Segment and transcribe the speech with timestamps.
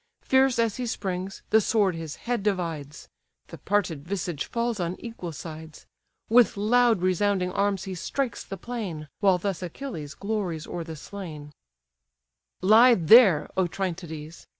[0.23, 3.07] Fierce as he springs, the sword his head divides:
[3.49, 5.85] The parted visage falls on equal sides:
[6.27, 11.53] With loud resounding arms he strikes the plain; While thus Achilles glories o'er the slain:
[12.63, 14.47] "Lie there, Otryntides!